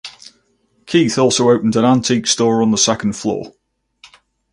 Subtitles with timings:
[0.87, 3.53] Keith also opened an antique store on the second floor.